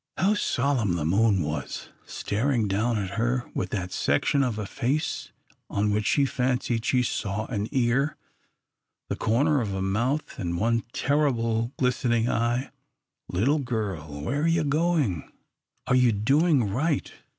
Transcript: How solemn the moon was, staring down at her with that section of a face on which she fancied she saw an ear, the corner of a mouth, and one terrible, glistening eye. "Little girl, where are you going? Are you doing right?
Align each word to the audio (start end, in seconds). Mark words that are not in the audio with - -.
How 0.17 0.33
solemn 0.33 0.95
the 0.95 1.05
moon 1.05 1.43
was, 1.43 1.89
staring 2.07 2.67
down 2.67 2.97
at 2.97 3.11
her 3.19 3.45
with 3.53 3.69
that 3.69 3.91
section 3.91 4.41
of 4.43 4.57
a 4.57 4.65
face 4.65 5.31
on 5.69 5.91
which 5.91 6.07
she 6.07 6.25
fancied 6.25 6.83
she 6.83 7.03
saw 7.03 7.45
an 7.51 7.67
ear, 7.71 8.17
the 9.09 9.15
corner 9.15 9.61
of 9.61 9.75
a 9.75 9.81
mouth, 9.83 10.39
and 10.39 10.57
one 10.57 10.81
terrible, 10.91 11.71
glistening 11.77 12.27
eye. 12.27 12.71
"Little 13.29 13.59
girl, 13.59 14.21
where 14.23 14.41
are 14.41 14.47
you 14.47 14.63
going? 14.63 15.31
Are 15.85 15.95
you 15.95 16.11
doing 16.11 16.63
right? 16.73 17.13